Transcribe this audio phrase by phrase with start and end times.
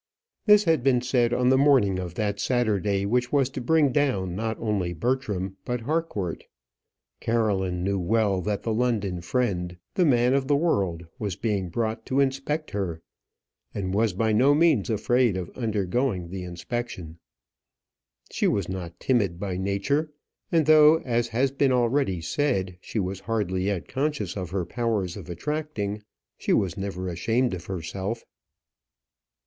[0.47, 4.35] This had been said on the morning of that Saturday which was to bring down
[4.35, 6.45] not only Bertram, but Harcourt.
[7.19, 12.03] Caroline knew well that the London friend, the man of the world, was being brought
[12.07, 12.99] to inspect her,
[13.75, 17.19] and was by no means afraid of undergoing the inspection.
[18.31, 20.11] She was not timid by nature;
[20.51, 25.15] and though, as has been already said, she was hardly yet conscious of her powers
[25.15, 26.01] of attracting,
[26.39, 28.23] she was never ashamed of herself.